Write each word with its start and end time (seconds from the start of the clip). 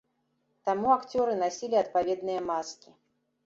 Таму 0.69 0.87
акцёры 0.95 1.37
насілі 1.43 1.79
адпаведныя 1.85 2.41
маскі. 2.51 2.89